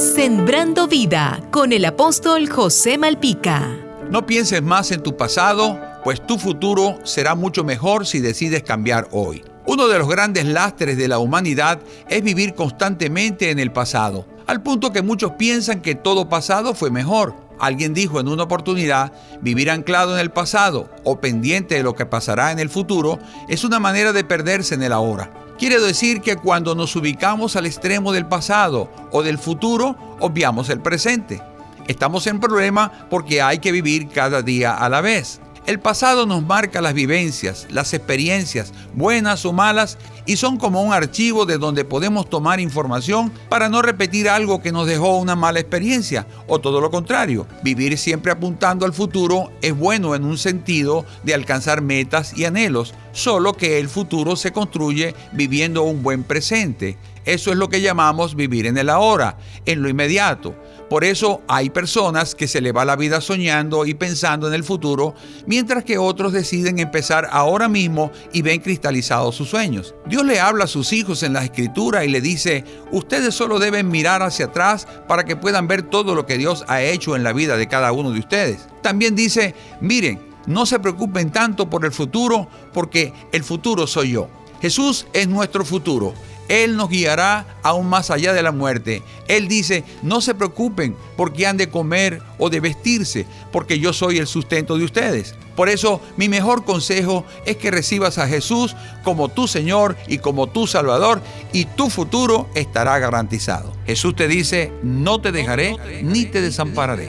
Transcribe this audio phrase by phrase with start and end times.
[0.00, 3.76] Sembrando vida con el apóstol José Malpica.
[4.10, 9.08] No pienses más en tu pasado, pues tu futuro será mucho mejor si decides cambiar
[9.10, 9.44] hoy.
[9.66, 14.62] Uno de los grandes lastres de la humanidad es vivir constantemente en el pasado, al
[14.62, 17.34] punto que muchos piensan que todo pasado fue mejor.
[17.58, 19.12] Alguien dijo en una oportunidad,
[19.42, 23.18] vivir anclado en el pasado o pendiente de lo que pasará en el futuro
[23.50, 25.30] es una manera de perderse en el ahora.
[25.60, 30.80] Quiere decir que cuando nos ubicamos al extremo del pasado o del futuro, obviamos el
[30.80, 31.42] presente.
[31.86, 35.38] Estamos en problema porque hay que vivir cada día a la vez.
[35.66, 40.94] El pasado nos marca las vivencias, las experiencias, buenas o malas, y son como un
[40.94, 45.60] archivo de donde podemos tomar información para no repetir algo que nos dejó una mala
[45.60, 47.46] experiencia, o todo lo contrario.
[47.62, 52.94] Vivir siempre apuntando al futuro es bueno en un sentido de alcanzar metas y anhelos,
[53.12, 56.98] solo que el futuro se construye viviendo un buen presente.
[57.24, 59.36] Eso es lo que llamamos vivir en el ahora,
[59.66, 60.56] en lo inmediato.
[60.88, 64.64] Por eso hay personas que se le va la vida soñando y pensando en el
[64.64, 65.14] futuro,
[65.46, 69.94] mientras que otros deciden empezar ahora mismo y ven cristalizados sus sueños.
[70.06, 73.88] Dios le habla a sus hijos en la escritura y le dice, ustedes solo deben
[73.88, 77.32] mirar hacia atrás para que puedan ver todo lo que Dios ha hecho en la
[77.32, 78.66] vida de cada uno de ustedes.
[78.82, 84.28] También dice, miren, no se preocupen tanto por el futuro porque el futuro soy yo.
[84.60, 86.14] Jesús es nuestro futuro
[86.50, 89.04] él nos guiará aún más allá de la muerte.
[89.28, 94.18] Él dice, no se preocupen porque han de comer o de vestirse, porque yo soy
[94.18, 95.36] el sustento de ustedes.
[95.54, 100.48] Por eso mi mejor consejo es que recibas a Jesús como tu Señor y como
[100.48, 103.72] tu Salvador y tu futuro estará garantizado.
[103.86, 107.08] Jesús te dice, no te dejaré ni te desampararé.